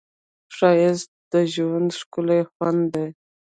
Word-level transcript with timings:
ښایست 0.55 1.09
د 1.31 1.33
ژوند 1.53 1.89
ښکلی 1.99 2.41
خوند 2.53 2.83
دی 2.93 3.07